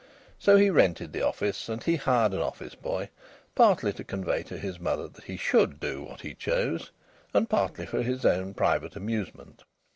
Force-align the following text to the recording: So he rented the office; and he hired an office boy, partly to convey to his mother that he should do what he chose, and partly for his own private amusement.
So 0.39 0.57
he 0.57 0.71
rented 0.71 1.13
the 1.13 1.21
office; 1.21 1.69
and 1.69 1.83
he 1.83 1.97
hired 1.97 2.33
an 2.33 2.39
office 2.41 2.73
boy, 2.73 3.09
partly 3.53 3.93
to 3.93 4.03
convey 4.03 4.41
to 4.41 4.57
his 4.57 4.79
mother 4.79 5.07
that 5.07 5.25
he 5.25 5.37
should 5.37 5.79
do 5.79 6.01
what 6.01 6.21
he 6.21 6.33
chose, 6.33 6.89
and 7.35 7.47
partly 7.47 7.85
for 7.85 8.01
his 8.01 8.25
own 8.25 8.55
private 8.55 8.95
amusement. 8.95 9.61